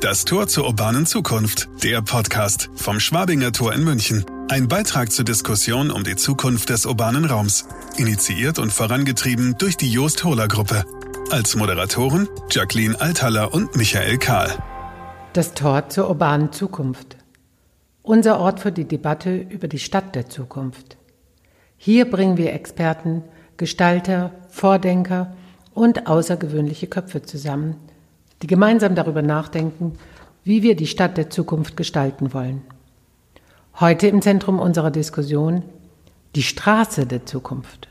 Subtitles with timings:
[0.00, 1.68] Das Tor zur urbanen Zukunft.
[1.84, 4.24] Der Podcast vom Schwabinger Tor in München.
[4.48, 7.68] Ein Beitrag zur Diskussion um die Zukunft des urbanen Raums.
[7.98, 10.86] Initiiert und vorangetrieben durch die Joost Hohler Gruppe.
[11.30, 14.50] Als Moderatoren Jacqueline Althaller und Michael Kahl.
[15.34, 17.18] Das Tor zur urbanen Zukunft.
[18.00, 20.96] Unser Ort für die Debatte über die Stadt der Zukunft.
[21.76, 23.22] Hier bringen wir Experten,
[23.58, 25.36] Gestalter, Vordenker
[25.74, 27.76] und außergewöhnliche Köpfe zusammen–
[28.42, 29.94] die gemeinsam darüber nachdenken,
[30.44, 32.62] wie wir die Stadt der Zukunft gestalten wollen.
[33.78, 35.62] Heute im Zentrum unserer Diskussion
[36.34, 37.88] die Straße der Zukunft.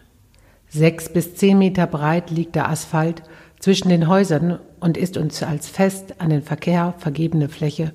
[0.68, 3.24] Sechs bis zehn Meter breit liegt der Asphalt
[3.60, 7.94] zwischen den Häusern und ist uns als fest an den Verkehr vergebene Fläche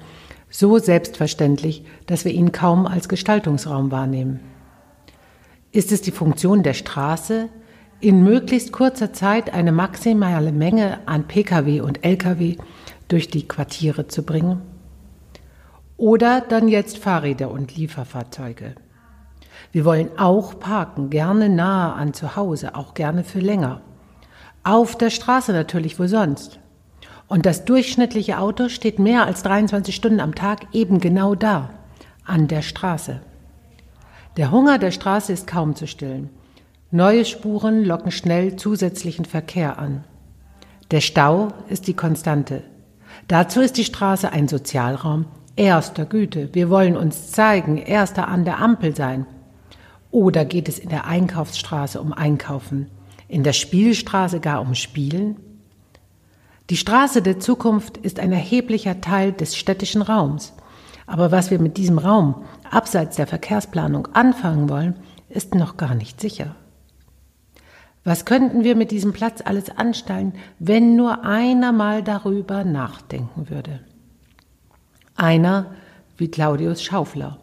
[0.50, 4.38] so selbstverständlich, dass wir ihn kaum als Gestaltungsraum wahrnehmen.
[5.72, 7.48] Ist es die Funktion der Straße,
[8.00, 12.56] in möglichst kurzer Zeit eine maximale Menge an Pkw und Lkw
[13.08, 14.62] durch die Quartiere zu bringen?
[15.96, 18.74] Oder dann jetzt Fahrräder und Lieferfahrzeuge.
[19.72, 23.80] Wir wollen auch parken, gerne nahe an zu Hause, auch gerne für länger.
[24.62, 26.58] Auf der Straße natürlich, wo sonst.
[27.26, 31.70] Und das durchschnittliche Auto steht mehr als 23 Stunden am Tag eben genau da,
[32.24, 33.20] an der Straße.
[34.36, 36.30] Der Hunger der Straße ist kaum zu stillen.
[36.94, 40.04] Neue Spuren locken schnell zusätzlichen Verkehr an.
[40.92, 42.62] Der Stau ist die Konstante.
[43.26, 45.24] Dazu ist die Straße ein Sozialraum
[45.56, 46.50] erster Güte.
[46.52, 49.26] Wir wollen uns zeigen, erster an der Ampel sein.
[50.12, 52.86] Oder geht es in der Einkaufsstraße um Einkaufen,
[53.26, 55.34] in der Spielstraße gar um Spielen?
[56.70, 60.52] Die Straße der Zukunft ist ein erheblicher Teil des städtischen Raums.
[61.08, 64.94] Aber was wir mit diesem Raum abseits der Verkehrsplanung anfangen wollen,
[65.28, 66.54] ist noch gar nicht sicher.
[68.04, 73.80] Was könnten wir mit diesem Platz alles anstellen, wenn nur einer mal darüber nachdenken würde?
[75.16, 75.70] Einer
[76.18, 77.38] wie Claudius Schaufler.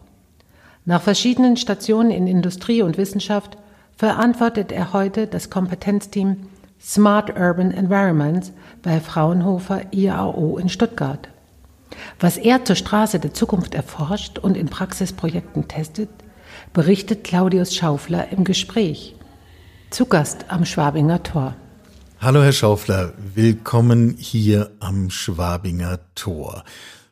[0.84, 3.58] Nach verschiedenen Stationen in Industrie und Wissenschaft
[3.96, 6.36] verantwortet er heute das Kompetenzteam
[6.80, 11.28] Smart Urban Environments bei Fraunhofer IAO in Stuttgart.
[12.20, 16.08] Was er zur Straße der Zukunft erforscht und in Praxisprojekten testet,
[16.72, 19.16] berichtet Claudius Schaufler im Gespräch
[19.92, 21.54] zu Gast am Schwabinger Tor.
[22.18, 26.64] Hallo Herr Schaufler, willkommen hier am Schwabinger Tor.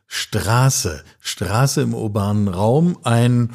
[0.06, 3.50] Straße, Straße im urbanen Raum, ein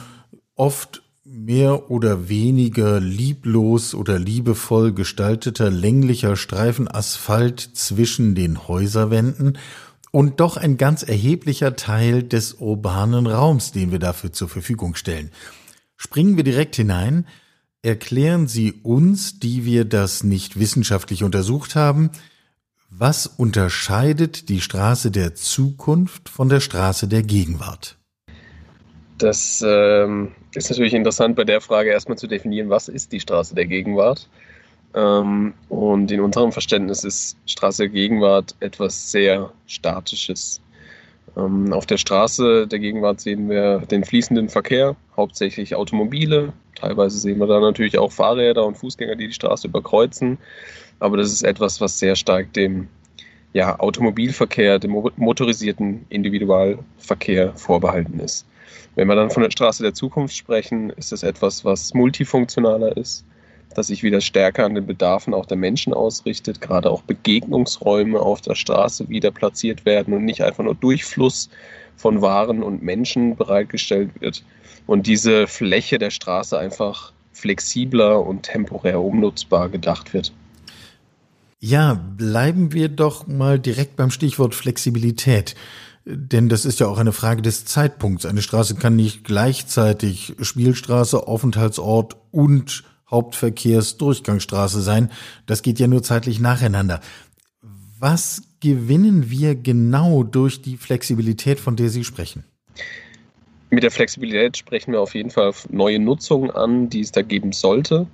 [0.54, 9.58] oft mehr oder weniger lieblos oder liebevoll gestalteter länglicher Streifen Asphalt zwischen den Häuserwänden
[10.12, 15.32] und doch ein ganz erheblicher Teil des urbanen Raums, den wir dafür zur Verfügung stellen.
[15.98, 17.26] Springen wir direkt hinein.
[17.86, 22.10] Erklären Sie uns, die wir das nicht wissenschaftlich untersucht haben,
[22.90, 28.00] was unterscheidet die Straße der Zukunft von der Straße der Gegenwart?
[29.20, 33.54] Das ähm, ist natürlich interessant bei der Frage erstmal zu definieren, was ist die Straße
[33.54, 34.30] der Gegenwart.
[34.96, 40.60] Ähm, und in unserem Verständnis ist Straße der Gegenwart etwas sehr Statisches.
[41.38, 46.54] Ähm, auf der Straße der Gegenwart sehen wir den fließenden Verkehr, hauptsächlich Automobile.
[46.76, 50.38] Teilweise sehen wir da natürlich auch Fahrräder und Fußgänger, die die Straße überkreuzen.
[51.00, 52.88] Aber das ist etwas, was sehr stark dem
[53.54, 58.46] ja, Automobilverkehr, dem motorisierten Individualverkehr vorbehalten ist.
[58.96, 63.26] Wenn wir dann von der Straße der Zukunft sprechen, ist es etwas, was multifunktionaler ist
[63.76, 68.42] dass sich wieder stärker an den Bedarfen auch der Menschen ausrichtet, gerade auch Begegnungsräume auf
[68.42, 71.50] der Straße wieder platziert werden und nicht einfach nur Durchfluss
[71.96, 74.44] von Waren und Menschen bereitgestellt wird
[74.88, 80.34] und diese Fläche der Straße einfach flexibler und temporär umnutzbar gedacht wird.
[81.60, 85.56] Ja, bleiben wir doch mal direkt beim Stichwort Flexibilität.
[86.06, 88.28] Denn das ist ja auch eine Frage des Zeitpunkts.
[88.28, 95.12] Eine Straße kann nicht gleichzeitig Spielstraße, Aufenthaltsort und Hauptverkehrsdurchgangsstraße sein.
[95.46, 97.02] Das geht ja nur zeitlich nacheinander.
[98.00, 102.44] Was gewinnen wir genau durch die Flexibilität, von der Sie sprechen?
[103.70, 107.52] Mit der Flexibilität sprechen wir auf jeden Fall neue Nutzungen an, die es da geben
[107.52, 108.08] sollte.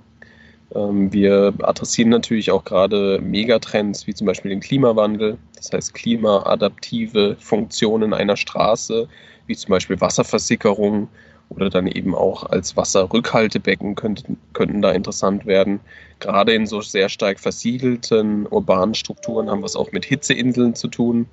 [0.74, 7.36] Ähm, wir adressieren natürlich auch gerade Megatrends wie zum Beispiel den Klimawandel, das heißt klimaadaptive
[7.38, 9.08] Funktionen einer Straße,
[9.46, 11.08] wie zum Beispiel Wasserversickerung,
[11.54, 15.80] oder dann eben auch als Wasserrückhaltebecken könnten, könnten da interessant werden.
[16.20, 20.88] Gerade in so sehr stark versiegelten urbanen Strukturen haben wir es auch mit Hitzeinseln zu
[20.88, 21.26] tun.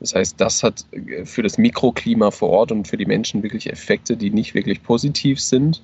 [0.00, 3.70] Das heißt, das hat äh, für das Mikroklima vor Ort und für die Menschen wirklich
[3.70, 5.80] Effekte, die nicht wirklich positiv sind.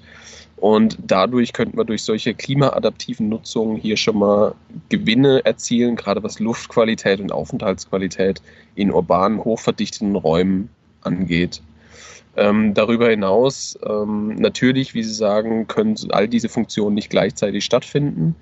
[0.56, 4.56] Und dadurch könnten wir durch solche klimaadaptiven Nutzungen hier schon mal
[4.88, 8.42] Gewinne erzielen, gerade was Luftqualität und Aufenthaltsqualität
[8.74, 10.68] in urbanen, hochverdichteten Räumen
[11.02, 11.62] angeht.
[12.38, 18.36] Ähm, darüber hinaus, ähm, natürlich, wie Sie sagen, können all diese Funktionen nicht gleichzeitig stattfinden.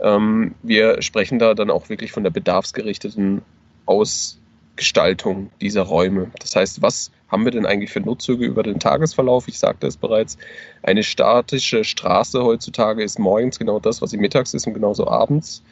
[0.00, 3.40] Ähm, wir sprechen da dann auch wirklich von der bedarfsgerichteten
[3.86, 6.30] Ausgestaltung dieser Räume.
[6.40, 9.48] Das heißt, was haben wir denn eigentlich für Nutzungen über den Tagesverlauf?
[9.48, 10.36] Ich sagte es bereits,
[10.82, 15.62] eine statische Straße heutzutage ist morgens genau das, was sie mittags ist und genauso abends.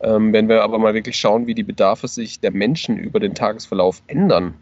[0.00, 3.34] Ähm, wenn wir aber mal wirklich schauen, wie die Bedarfe sich der Menschen über den
[3.34, 4.54] Tagesverlauf ändern,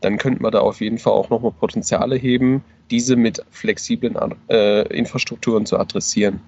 [0.00, 4.16] dann könnten wir da auf jeden Fall auch nochmal Potenziale heben, diese mit flexiblen
[4.48, 6.40] äh, Infrastrukturen zu adressieren.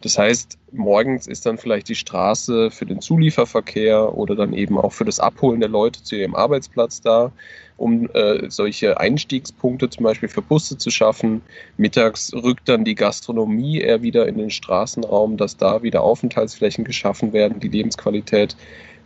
[0.00, 4.92] Das heißt, morgens ist dann vielleicht die Straße für den Zulieferverkehr oder dann eben auch
[4.92, 7.32] für das Abholen der Leute zu ihrem Arbeitsplatz da,
[7.76, 11.42] um äh, solche Einstiegspunkte zum Beispiel für Busse zu schaffen.
[11.78, 17.32] Mittags rückt dann die Gastronomie eher wieder in den Straßenraum, dass da wieder Aufenthaltsflächen geschaffen
[17.32, 18.56] werden, die Lebensqualität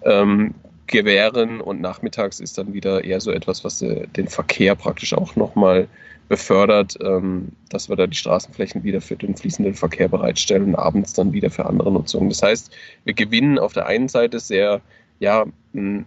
[0.05, 0.55] ähm,
[0.92, 5.34] gewähren und nachmittags ist dann wieder eher so etwas, was äh, den Verkehr praktisch auch
[5.34, 5.88] nochmal
[6.28, 11.12] befördert, ähm, dass wir da die Straßenflächen wieder für den fließenden Verkehr bereitstellen und abends
[11.14, 12.28] dann wieder für andere Nutzungen.
[12.28, 12.70] Das heißt,
[13.04, 14.80] wir gewinnen auf der einen Seite sehr
[15.18, 15.44] ja,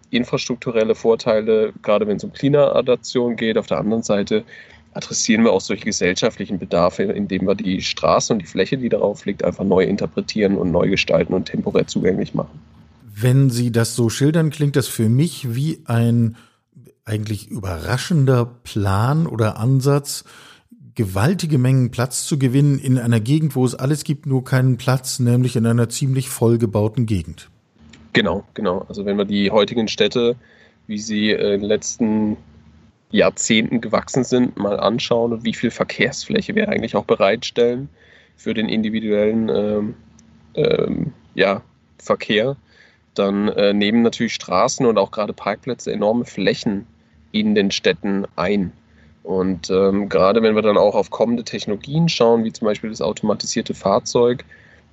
[0.09, 3.57] infrastrukturelle Vorteile, gerade wenn es um Klimaadaption geht.
[3.57, 4.43] Auf der anderen Seite
[4.93, 9.25] adressieren wir auch solche gesellschaftlichen Bedarfe, indem wir die Straße und die Fläche, die darauf
[9.25, 12.59] liegt, einfach neu interpretieren und neu gestalten und temporär zugänglich machen.
[13.17, 16.35] Wenn Sie das so schildern, klingt das für mich wie ein
[17.05, 20.25] eigentlich überraschender Plan oder Ansatz,
[20.95, 25.19] gewaltige Mengen Platz zu gewinnen in einer Gegend, wo es alles gibt, nur keinen Platz,
[25.19, 27.49] nämlich in einer ziemlich vollgebauten Gegend.
[28.11, 28.85] Genau, genau.
[28.89, 30.35] Also wenn wir die heutigen Städte,
[30.87, 32.37] wie sie in den letzten
[33.11, 37.87] Jahrzehnten gewachsen sind, mal anschauen und wie viel Verkehrsfläche wir eigentlich auch bereitstellen
[38.35, 39.93] für den individuellen ähm,
[40.55, 41.61] ähm, ja,
[41.97, 42.57] Verkehr,
[43.15, 46.85] dann äh, nehmen natürlich Straßen und auch gerade Parkplätze enorme Flächen
[47.31, 48.71] in den Städten ein.
[49.23, 53.01] Und ähm, gerade wenn wir dann auch auf kommende Technologien schauen, wie zum Beispiel das
[53.01, 54.45] automatisierte Fahrzeug,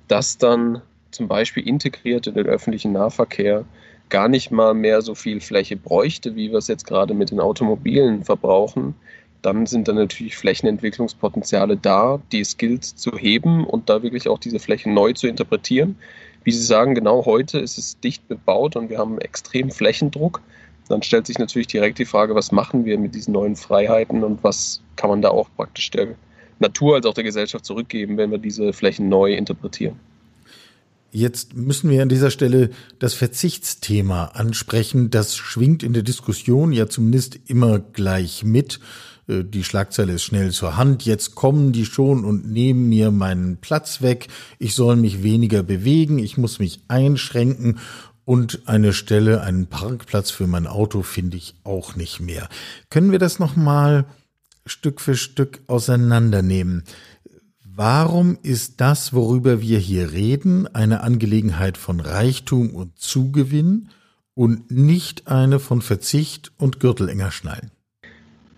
[0.07, 0.81] das dann
[1.11, 3.65] zum Beispiel integriert in den öffentlichen Nahverkehr
[4.09, 7.39] gar nicht mal mehr so viel Fläche bräuchte, wie wir es jetzt gerade mit den
[7.39, 8.95] Automobilen verbrauchen,
[9.41, 14.39] dann sind da natürlich Flächenentwicklungspotenziale da, die es gilt zu heben und da wirklich auch
[14.39, 15.97] diese Flächen neu zu interpretieren.
[16.43, 20.41] Wie Sie sagen, genau heute ist es dicht bebaut und wir haben extrem Flächendruck
[20.89, 24.43] dann stellt sich natürlich direkt die Frage, was machen wir mit diesen neuen Freiheiten und
[24.43, 26.15] was kann man da auch praktisch der
[26.59, 29.95] Natur als auch der Gesellschaft zurückgeben, wenn wir diese Flächen neu interpretieren.
[31.11, 35.11] Jetzt müssen wir an dieser Stelle das Verzichtsthema ansprechen.
[35.11, 38.79] Das schwingt in der Diskussion ja zumindest immer gleich mit.
[39.27, 41.05] Äh, die Schlagzeile ist schnell zur Hand.
[41.05, 44.27] Jetzt kommen die schon und nehmen mir meinen Platz weg.
[44.59, 46.19] Ich soll mich weniger bewegen.
[46.19, 47.79] Ich muss mich einschränken.
[48.25, 52.47] Und eine Stelle, einen Parkplatz für mein Auto finde ich auch nicht mehr.
[52.89, 54.05] Können wir das nochmal
[54.65, 56.83] Stück für Stück auseinandernehmen?
[57.65, 63.89] Warum ist das, worüber wir hier reden, eine Angelegenheit von Reichtum und Zugewinn
[64.35, 67.71] und nicht eine von Verzicht und Gürtelenger schnallen?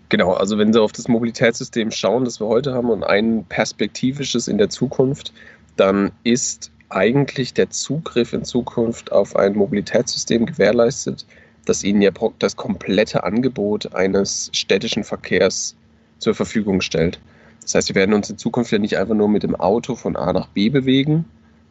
[0.08, 4.46] Genau, also wenn Sie auf das Mobilitätssystem schauen, das wir heute haben und ein perspektivisches
[4.46, 5.32] in der Zukunft,
[5.76, 11.26] dann ist eigentlich der Zugriff in Zukunft auf ein Mobilitätssystem gewährleistet,
[11.64, 15.74] das Ihnen ja das komplette Angebot eines städtischen Verkehrs
[16.18, 17.18] zur Verfügung stellt.
[17.62, 20.14] Das heißt, wir werden uns in Zukunft ja nicht einfach nur mit dem Auto von
[20.14, 21.24] A nach B bewegen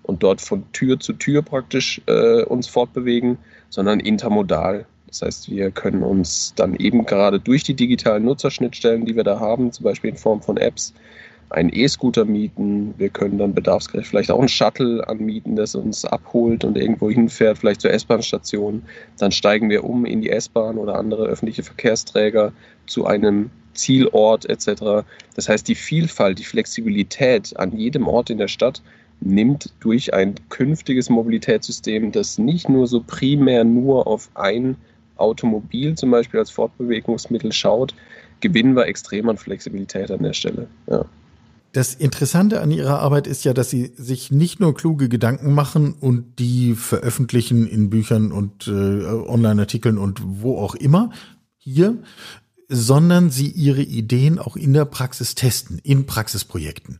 [0.03, 3.37] und dort von Tür zu Tür praktisch äh, uns fortbewegen,
[3.69, 4.85] sondern intermodal.
[5.15, 9.39] Das heißt, wir können uns dann eben gerade durch die digitalen Nutzerschnittstellen, die wir da
[9.39, 10.93] haben, zum Beispiel in Form von Apps,
[11.49, 12.93] einen E-Scooter mieten.
[12.97, 17.59] Wir können dann bedarfsgerecht vielleicht auch einen Shuttle anmieten, das uns abholt und irgendwo hinfährt,
[17.59, 18.83] vielleicht zur S-Bahn-Station.
[19.17, 22.51] Dann steigen wir um in die S-Bahn oder andere öffentliche Verkehrsträger
[22.85, 25.05] zu einem Zielort etc.
[25.35, 28.81] Das heißt, die Vielfalt, die Flexibilität an jedem Ort in der Stadt
[29.21, 34.75] nimmt durch ein künftiges Mobilitätssystem, das nicht nur so primär nur auf ein
[35.17, 37.93] Automobil zum Beispiel als Fortbewegungsmittel schaut,
[38.41, 40.67] gewinnen wir extrem an Flexibilität an der Stelle.
[40.87, 41.05] Ja.
[41.75, 45.93] Das Interessante an Ihrer Arbeit ist ja, dass Sie sich nicht nur kluge Gedanken machen
[45.93, 51.09] und die veröffentlichen in Büchern und äh, Online-Artikeln und wo auch immer
[51.57, 51.97] hier,
[52.69, 56.99] sondern Sie Ihre Ideen auch in der Praxis testen, in Praxisprojekten.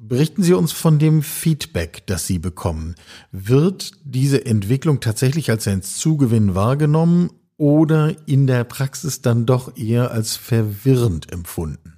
[0.00, 2.94] Berichten Sie uns von dem Feedback, das Sie bekommen.
[3.32, 10.10] Wird diese Entwicklung tatsächlich als ein Zugewinn wahrgenommen oder in der Praxis dann doch eher
[10.10, 11.96] als verwirrend empfunden?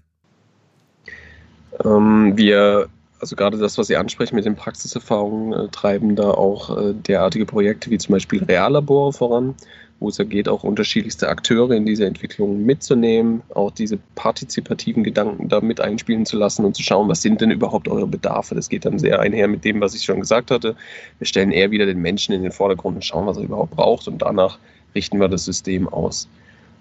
[1.85, 2.89] Ähm, wir,
[3.21, 7.47] also gerade das, was Sie ansprechen mit den Praxiserfahrungen, äh, treiben da auch äh, derartige
[7.47, 9.55] Projekte wie zum Beispiel Reallabore voran,
[10.01, 15.49] wo es ja geht, auch unterschiedlichste Akteure in diese Entwicklung mitzunehmen, auch diese partizipativen Gedanken
[15.49, 18.55] da mit einspielen zu lassen und zu schauen, was sind denn überhaupt eure Bedarfe.
[18.55, 20.77] Das geht dann sehr einher mit dem, was ich schon gesagt hatte.
[21.19, 24.07] Wir stellen eher wieder den Menschen in den Vordergrund und schauen, was er überhaupt braucht
[24.07, 24.59] und danach
[24.95, 26.29] richten wir das System aus.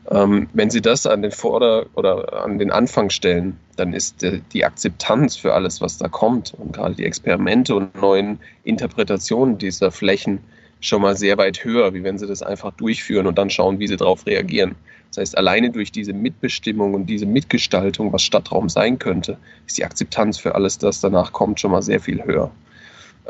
[0.10, 4.66] Ähm, wenn Sie das an den Vorder- oder an den Anfang stellen, dann ist die
[4.66, 10.40] Akzeptanz für alles, was da kommt und gerade die Experimente und neuen Interpretationen dieser Flächen
[10.80, 13.88] schon mal sehr weit höher, wie wenn Sie das einfach durchführen und dann schauen, wie
[13.88, 14.76] Sie darauf reagieren.
[15.10, 19.86] Das heißt, alleine durch diese Mitbestimmung und diese Mitgestaltung, was Stadtraum sein könnte, ist die
[19.86, 22.52] Akzeptanz für alles, das danach kommt, schon mal sehr viel höher.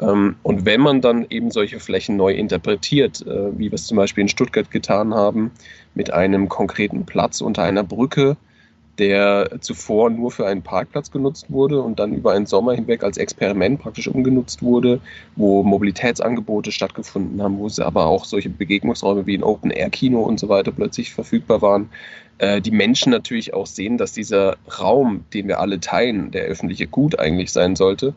[0.01, 3.97] Ähm, und wenn man dann eben solche Flächen neu interpretiert, äh, wie wir es zum
[3.97, 5.51] Beispiel in Stuttgart getan haben,
[5.95, 8.37] mit einem konkreten Platz unter einer Brücke,
[8.99, 13.17] der zuvor nur für einen Parkplatz genutzt wurde und dann über einen Sommer hinweg als
[13.17, 14.99] Experiment praktisch umgenutzt wurde,
[15.35, 20.49] wo Mobilitätsangebote stattgefunden haben, wo es aber auch solche Begegnungsräume wie ein Open-Air-Kino und so
[20.49, 21.89] weiter plötzlich verfügbar waren.
[22.39, 26.87] Äh, die Menschen natürlich auch sehen, dass dieser Raum, den wir alle teilen, der öffentliche
[26.87, 28.15] Gut eigentlich sein sollte,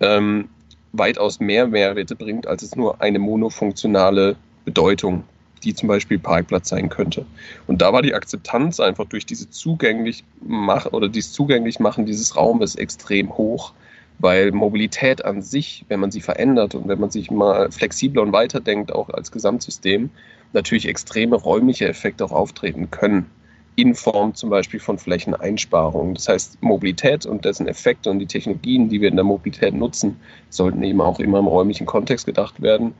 [0.00, 0.48] ähm,
[0.92, 5.24] weitaus mehr Mehrwerte bringt, als es nur eine monofunktionale Bedeutung,
[5.64, 7.24] die zum Beispiel Parkplatz sein könnte.
[7.66, 12.36] Und da war die Akzeptanz einfach durch diese zugänglich mach oder dieses zugänglich machen dieses
[12.36, 13.72] Raumes extrem hoch,
[14.18, 18.32] weil Mobilität an sich, wenn man sie verändert und wenn man sich mal flexibler und
[18.32, 20.10] weiterdenkt, auch als Gesamtsystem,
[20.52, 23.30] natürlich extreme räumliche Effekte auch auftreten können
[23.76, 26.14] in Form zum Beispiel von Flächeneinsparungen.
[26.14, 30.16] Das heißt, Mobilität und dessen Effekte und die Technologien, die wir in der Mobilität nutzen,
[30.50, 32.94] sollten eben auch immer im räumlichen Kontext gedacht werden.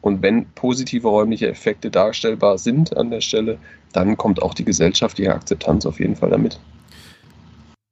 [0.00, 3.58] Und wenn positive räumliche Effekte darstellbar sind an der Stelle,
[3.92, 6.58] dann kommt auch die gesellschaftliche Akzeptanz auf jeden Fall damit.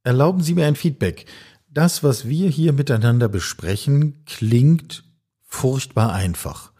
[0.05, 1.27] Erlauben Sie mir ein Feedback.
[1.69, 5.05] Das, was wir hier miteinander besprechen, klingt
[5.43, 6.73] furchtbar einfach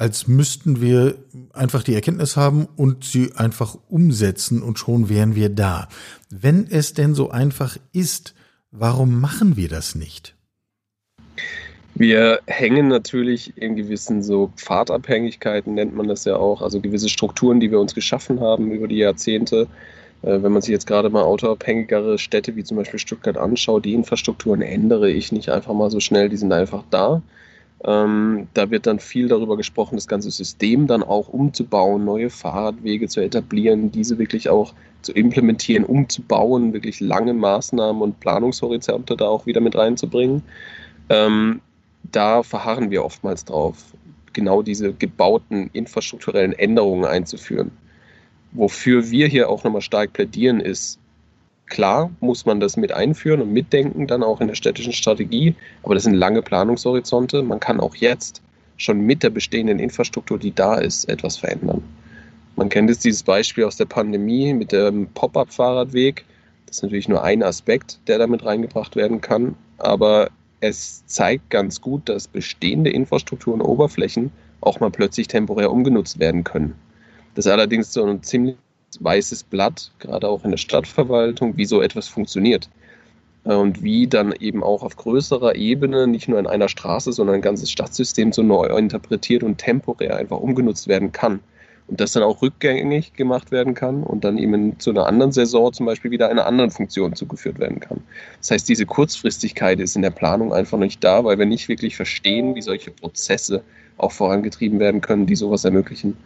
[0.00, 1.16] als müssten wir
[1.52, 5.88] einfach die Erkenntnis haben und sie einfach umsetzen und schon wären wir da.
[6.30, 8.34] Wenn es denn so einfach ist,
[8.70, 10.34] warum machen wir das nicht?
[11.94, 17.60] Wir hängen natürlich in gewissen so Pfadabhängigkeiten, nennt man das ja auch, also gewisse Strukturen,
[17.60, 19.66] die wir uns geschaffen haben über die Jahrzehnte.
[20.22, 23.92] Äh, wenn man sich jetzt gerade mal autoabhängigere Städte wie zum Beispiel Stuttgart anschaut, die
[23.92, 27.20] Infrastrukturen ändere ich nicht einfach mal so schnell, die sind einfach da.
[27.84, 33.08] Ähm, da wird dann viel darüber gesprochen, das ganze System dann auch umzubauen, neue Fahrradwege
[33.08, 39.46] zu etablieren, diese wirklich auch zu implementieren, umzubauen, wirklich lange Maßnahmen und Planungshorizonte da auch
[39.46, 40.42] wieder mit reinzubringen.
[41.08, 41.60] Ähm,
[42.12, 43.94] da verharren wir oftmals drauf,
[44.32, 47.70] genau diese gebauten infrastrukturellen Änderungen einzuführen.
[48.52, 50.98] Wofür wir hier auch nochmal stark plädieren, ist,
[51.70, 55.94] Klar muss man das mit einführen und mitdenken, dann auch in der städtischen Strategie, aber
[55.94, 57.42] das sind lange Planungshorizonte.
[57.42, 58.42] Man kann auch jetzt
[58.76, 61.82] schon mit der bestehenden Infrastruktur, die da ist, etwas verändern.
[62.56, 66.24] Man kennt jetzt dieses Beispiel aus der Pandemie mit dem Pop-up-Fahrradweg.
[66.66, 71.80] Das ist natürlich nur ein Aspekt, der damit reingebracht werden kann, aber es zeigt ganz
[71.80, 76.74] gut, dass bestehende Infrastruktur und Oberflächen auch mal plötzlich temporär umgenutzt werden können.
[77.34, 78.56] Das ist allerdings so ein ziemlich
[78.98, 82.68] weißes Blatt, gerade auch in der Stadtverwaltung, wie so etwas funktioniert.
[83.44, 87.42] Und wie dann eben auch auf größerer Ebene, nicht nur in einer Straße, sondern ein
[87.42, 91.40] ganzes Stadtsystem so neu interpretiert und temporär einfach umgenutzt werden kann.
[91.86, 95.72] Und das dann auch rückgängig gemacht werden kann und dann eben zu einer anderen Saison
[95.72, 98.00] zum Beispiel wieder einer anderen Funktion zugeführt werden kann.
[98.38, 101.96] Das heißt, diese Kurzfristigkeit ist in der Planung einfach nicht da, weil wir nicht wirklich
[101.96, 103.62] verstehen, wie solche Prozesse
[103.96, 106.16] auch vorangetrieben werden können, die sowas ermöglichen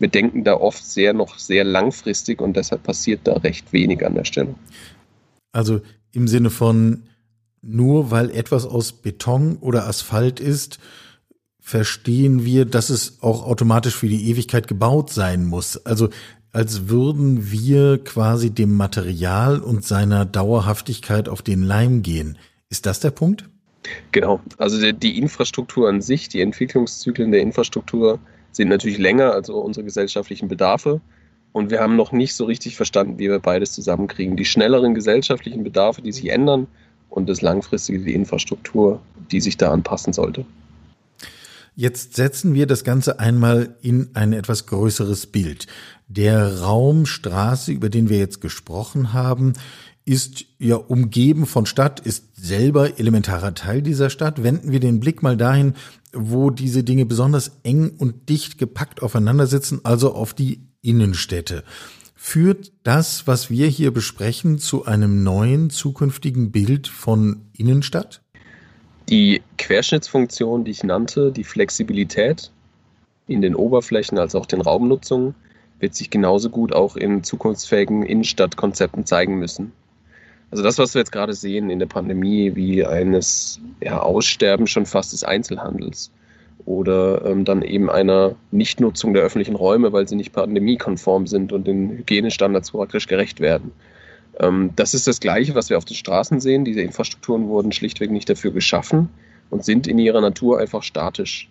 [0.00, 4.14] wir denken da oft sehr noch sehr langfristig und deshalb passiert da recht wenig an
[4.14, 4.54] der Stelle.
[5.52, 5.80] Also
[6.12, 7.04] im Sinne von
[7.62, 10.78] nur weil etwas aus Beton oder Asphalt ist,
[11.60, 15.84] verstehen wir, dass es auch automatisch für die Ewigkeit gebaut sein muss.
[15.84, 16.08] Also
[16.52, 22.38] als würden wir quasi dem Material und seiner Dauerhaftigkeit auf den Leim gehen.
[22.70, 23.48] Ist das der Punkt?
[24.12, 24.40] Genau.
[24.58, 28.18] Also die Infrastruktur an sich, die Entwicklungszyklen der Infrastruktur
[28.52, 31.00] sind natürlich länger als unsere gesellschaftlichen Bedarfe.
[31.52, 34.36] Und wir haben noch nicht so richtig verstanden, wie wir beides zusammenkriegen.
[34.36, 36.68] Die schnelleren gesellschaftlichen Bedarfe, die sich ändern,
[37.10, 40.46] und das langfristige, die Infrastruktur, die sich da anpassen sollte.
[41.76, 45.66] Jetzt setzen wir das Ganze einmal in ein etwas größeres Bild.
[46.08, 49.54] Der Raum Straße, über den wir jetzt gesprochen haben,
[50.04, 54.42] ist ja umgeben von Stadt, ist selber elementarer Teil dieser Stadt.
[54.42, 55.74] Wenden wir den Blick mal dahin,
[56.12, 61.64] wo diese Dinge besonders eng und dicht gepackt aufeinander sitzen, also auf die Innenstädte.
[62.14, 68.20] Führt das, was wir hier besprechen, zu einem neuen zukünftigen Bild von Innenstadt?
[69.08, 72.50] Die Querschnittsfunktion, die ich nannte, die Flexibilität
[73.26, 75.34] in den Oberflächen als auch den Raumnutzungen,
[75.78, 79.72] wird sich genauso gut auch in zukunftsfähigen Innenstadtkonzepten zeigen müssen.
[80.50, 84.86] Also das, was wir jetzt gerade sehen in der Pandemie, wie eines ja, Aussterben schon
[84.86, 86.10] fast des Einzelhandels
[86.66, 91.66] oder ähm, dann eben einer Nichtnutzung der öffentlichen Räume, weil sie nicht pandemiekonform sind und
[91.66, 93.72] den Hygienestandards praktisch gerecht werden.
[94.38, 96.64] Ähm, das ist das Gleiche, was wir auf den Straßen sehen.
[96.64, 99.08] Diese Infrastrukturen wurden schlichtweg nicht dafür geschaffen
[99.50, 101.48] und sind in ihrer Natur einfach statisch.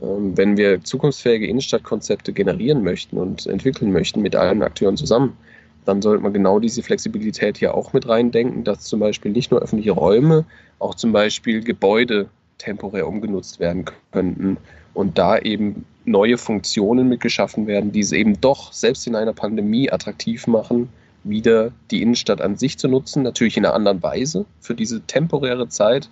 [0.00, 5.36] Ähm, wenn wir zukunftsfähige Innenstadtkonzepte generieren möchten und entwickeln möchten mit allen Akteuren zusammen,
[5.84, 9.60] dann sollte man genau diese Flexibilität hier auch mit reindenken, dass zum Beispiel nicht nur
[9.60, 10.44] öffentliche Räume,
[10.78, 14.58] auch zum Beispiel Gebäude temporär umgenutzt werden könnten
[14.94, 19.90] und da eben neue Funktionen mitgeschaffen werden, die es eben doch selbst in einer Pandemie
[19.90, 20.88] attraktiv machen,
[21.24, 25.68] wieder die Innenstadt an sich zu nutzen, natürlich in einer anderen Weise für diese temporäre
[25.68, 26.08] Zeit,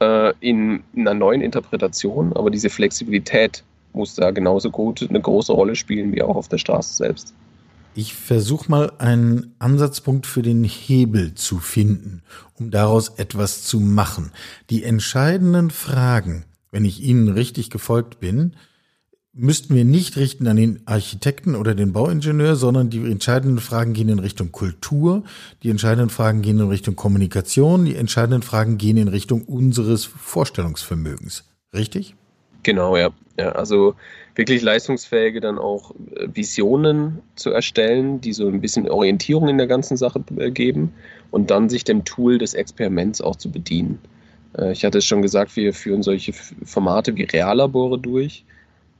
[0.00, 5.52] äh, in, in einer neuen Interpretation, aber diese Flexibilität muss da genauso gut eine große
[5.52, 7.34] Rolle spielen wie auch auf der Straße selbst.
[7.94, 12.22] Ich versuche mal einen Ansatzpunkt für den Hebel zu finden,
[12.54, 14.30] um daraus etwas zu machen.
[14.70, 18.56] Die entscheidenden Fragen, wenn ich Ihnen richtig gefolgt bin,
[19.34, 24.08] müssten wir nicht richten an den Architekten oder den Bauingenieur, sondern die entscheidenden Fragen gehen
[24.08, 25.24] in Richtung Kultur,
[25.62, 31.44] die entscheidenden Fragen gehen in Richtung Kommunikation, die entscheidenden Fragen gehen in Richtung unseres Vorstellungsvermögens.
[31.74, 32.14] Richtig?
[32.62, 33.10] Genau, ja.
[33.38, 33.94] ja also
[34.34, 39.66] wirklich leistungsfähige dann auch äh, Visionen zu erstellen, die so ein bisschen Orientierung in der
[39.66, 40.92] ganzen Sache äh, geben
[41.30, 43.98] und dann sich dem Tool des Experiments auch zu bedienen.
[44.56, 48.44] Äh, ich hatte es schon gesagt, wir führen solche Formate wie Reallabore durch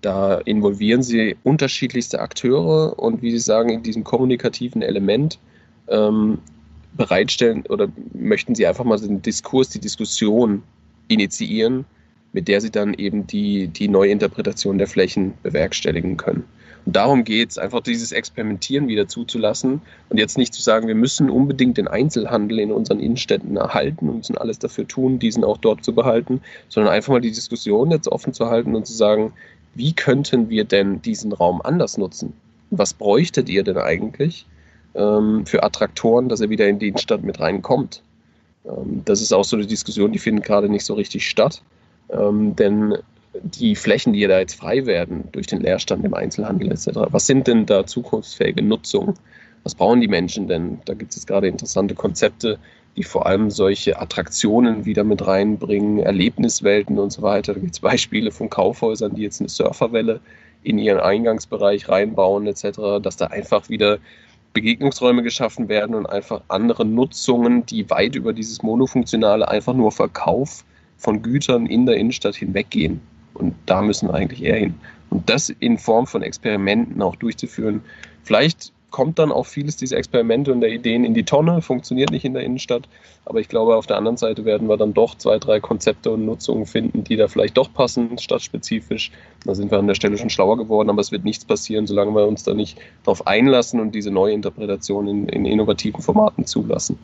[0.02, 5.38] da involvieren sie unterschiedlichste Akteure und wie Sie sagen, in diesem kommunikativen Element
[5.88, 6.38] ähm,
[6.95, 10.64] bereitstellen oder möchten Sie einfach mal den Diskurs, die Diskussion
[11.07, 11.85] initiieren,
[12.33, 16.45] mit der Sie dann eben die, die Neuinterpretation der Flächen bewerkstelligen können.
[16.85, 20.97] Und darum geht es, einfach dieses Experimentieren wieder zuzulassen und jetzt nicht zu sagen, wir
[20.97, 25.59] müssen unbedingt den Einzelhandel in unseren Innenstädten erhalten und müssen alles dafür tun, diesen auch
[25.59, 29.33] dort zu behalten, sondern einfach mal die Diskussion jetzt offen zu halten und zu sagen,
[29.75, 32.35] wie könnten wir denn diesen Raum anders nutzen?
[32.71, 34.47] Was bräuchtet ihr denn eigentlich
[34.95, 38.03] ähm, für Attraktoren, dass er wieder in die Innenstadt mit reinkommt?
[38.64, 41.62] Ähm, das ist auch so eine Diskussion, die findet gerade nicht so richtig statt.
[42.12, 42.96] Ähm, denn
[43.42, 47.46] die Flächen, die da jetzt frei werden durch den Leerstand im Einzelhandel etc., was sind
[47.46, 49.14] denn da zukunftsfähige Nutzungen?
[49.64, 50.81] Was brauchen die Menschen denn?
[50.85, 52.59] Da gibt es jetzt gerade interessante Konzepte,
[52.96, 57.55] die vor allem solche Attraktionen wieder mit reinbringen, Erlebniswelten und so weiter.
[57.55, 60.20] Da gibt es Beispiele von Kaufhäusern, die jetzt eine Surferwelle
[60.62, 63.98] in ihren Eingangsbereich reinbauen etc., dass da einfach wieder
[64.53, 70.64] Begegnungsräume geschaffen werden und einfach andere Nutzungen, die weit über dieses monofunktionale einfach nur Verkauf
[71.03, 73.01] von Gütern in der Innenstadt hinweggehen.
[73.35, 74.75] Und da müssen wir eigentlich eher hin.
[75.11, 77.83] Und das in Form von Experimenten auch durchzuführen.
[78.23, 82.25] Vielleicht kommt dann auch vieles dieser Experimente und der Ideen in die Tonne, funktioniert nicht
[82.25, 82.88] in der Innenstadt.
[83.25, 86.25] Aber ich glaube, auf der anderen Seite werden wir dann doch zwei, drei Konzepte und
[86.25, 89.11] Nutzungen finden, die da vielleicht doch passen, stadtspezifisch.
[89.45, 92.15] Da sind wir an der Stelle schon schlauer geworden, aber es wird nichts passieren, solange
[92.15, 96.99] wir uns da nicht darauf einlassen und diese neue Interpretation in, in innovativen Formaten zulassen.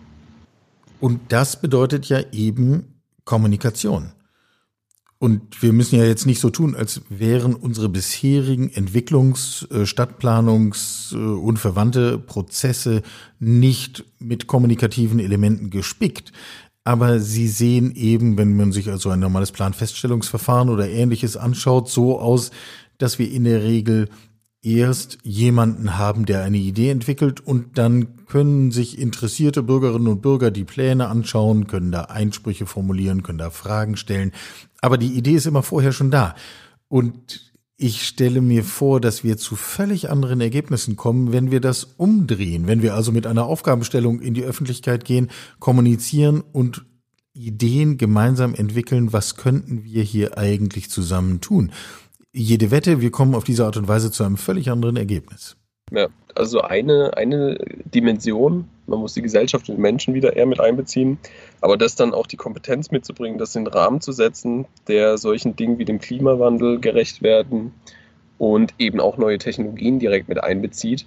[1.00, 2.97] Und das bedeutet ja eben
[3.28, 4.12] Kommunikation.
[5.18, 11.12] Und wir müssen ja jetzt nicht so tun, als wären unsere bisherigen Entwicklungs-, äh, Stadtplanungs-
[11.12, 13.02] äh, und verwandte Prozesse
[13.38, 16.32] nicht mit kommunikativen Elementen gespickt.
[16.84, 22.18] Aber sie sehen eben, wenn man sich also ein normales Planfeststellungsverfahren oder ähnliches anschaut, so
[22.18, 22.50] aus,
[22.96, 24.08] dass wir in der Regel
[24.62, 30.50] erst jemanden haben, der eine Idee entwickelt und dann können sich interessierte Bürgerinnen und Bürger
[30.50, 34.32] die Pläne anschauen, können da Einsprüche formulieren, können da Fragen stellen.
[34.80, 36.34] Aber die Idee ist immer vorher schon da.
[36.88, 41.84] Und ich stelle mir vor, dass wir zu völlig anderen Ergebnissen kommen, wenn wir das
[41.84, 46.84] umdrehen, wenn wir also mit einer Aufgabenstellung in die Öffentlichkeit gehen, kommunizieren und
[47.32, 51.70] Ideen gemeinsam entwickeln, was könnten wir hier eigentlich zusammen tun
[52.38, 55.56] jede Wette, wir kommen auf diese Art und Weise zu einem völlig anderen Ergebnis.
[55.90, 60.60] Ja, also eine, eine Dimension, man muss die Gesellschaft und die Menschen wieder eher mit
[60.60, 61.18] einbeziehen,
[61.60, 65.56] aber das dann auch die Kompetenz mitzubringen, das in den Rahmen zu setzen, der solchen
[65.56, 67.72] Dingen wie dem Klimawandel gerecht werden
[68.38, 71.06] und eben auch neue Technologien direkt mit einbezieht,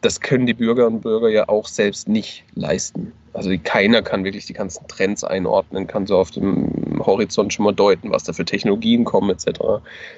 [0.00, 3.12] das können die Bürgerinnen und Bürger ja auch selbst nicht leisten.
[3.34, 7.72] Also keiner kann wirklich die ganzen Trends einordnen, kann so auf dem Horizont schon mal
[7.72, 9.60] deuten, was da für Technologien kommen etc.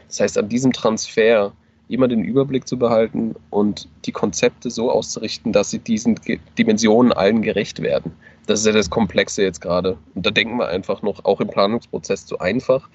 [0.08, 1.52] Das heißt, an diesem Transfer
[1.88, 6.18] immer den Überblick zu behalten und die Konzepte so auszurichten, dass sie diesen
[6.56, 8.12] Dimensionen allen gerecht werden.
[8.46, 9.98] Das ist ja das Komplexe jetzt gerade.
[10.14, 12.88] Und da denken wir einfach noch, auch im Planungsprozess zu einfach,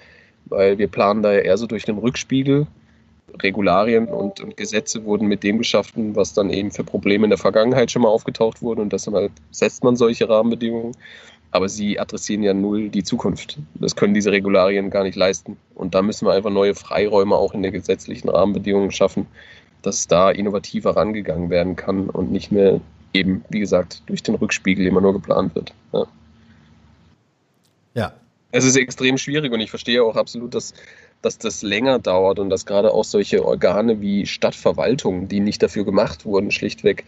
[0.46, 2.66] weil wir planen da ja eher so durch den Rückspiegel.
[3.42, 7.38] Regularien und, und, Gesetze wurden mit dem geschaffen, was dann eben für Probleme in der
[7.38, 10.96] Vergangenheit schon mal aufgetaucht wurden und deshalb setzt man solche Rahmenbedingungen.
[11.52, 13.58] Aber sie adressieren ja null die Zukunft.
[13.74, 15.56] Das können diese Regularien gar nicht leisten.
[15.74, 19.26] Und da müssen wir einfach neue Freiräume auch in den gesetzlichen Rahmenbedingungen schaffen,
[19.82, 22.80] dass da innovativer rangegangen werden kann und nicht mehr
[23.12, 25.72] eben, wie gesagt, durch den Rückspiegel immer nur geplant wird.
[25.92, 26.06] Ja.
[27.94, 28.12] ja.
[28.52, 30.74] Es ist extrem schwierig und ich verstehe auch absolut, dass,
[31.22, 35.84] dass das länger dauert und dass gerade auch solche Organe wie Stadtverwaltungen, die nicht dafür
[35.84, 37.04] gemacht wurden, schlichtweg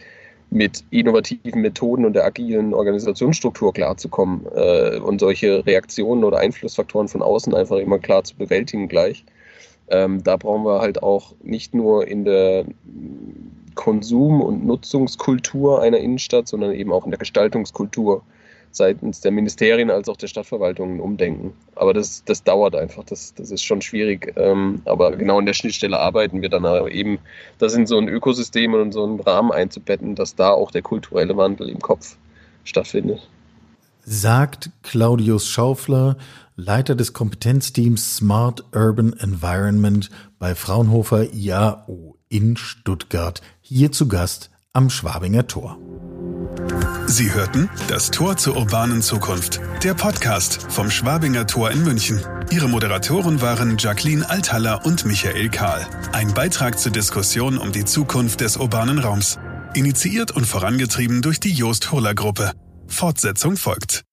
[0.53, 7.23] mit innovativen Methoden und der agilen Organisationsstruktur klarzukommen äh, und solche Reaktionen oder Einflussfaktoren von
[7.23, 9.25] außen einfach immer klar zu bewältigen gleich.
[9.89, 12.65] Ähm, da brauchen wir halt auch nicht nur in der
[13.73, 18.21] Konsum- und Nutzungskultur einer Innenstadt, sondern eben auch in der Gestaltungskultur
[18.75, 21.53] seitens der Ministerien als auch der Stadtverwaltungen umdenken.
[21.75, 24.33] Aber das, das dauert einfach, das, das ist schon schwierig.
[24.35, 27.19] Ähm, aber genau in der Schnittstelle arbeiten wir dann eben,
[27.59, 30.81] das in so ein Ökosystem und in so einen Rahmen einzubetten, dass da auch der
[30.81, 32.17] kulturelle Wandel im Kopf
[32.63, 33.27] stattfindet.
[34.05, 36.17] Sagt Claudius Schaufler,
[36.55, 40.09] Leiter des Kompetenzteams Smart Urban Environment
[40.39, 45.77] bei Fraunhofer IAO in Stuttgart, hier zu Gast am Schwabinger Tor.
[47.07, 52.19] Sie hörten das Tor zur urbanen Zukunft, der Podcast vom Schwabinger Tor in München.
[52.49, 55.85] Ihre Moderatoren waren Jacqueline Althaller und Michael Kahl.
[56.11, 59.37] Ein Beitrag zur Diskussion um die Zukunft des urbanen Raums.
[59.73, 62.51] Initiiert und vorangetrieben durch die Jost Hohler Gruppe.
[62.87, 64.03] Fortsetzung folgt.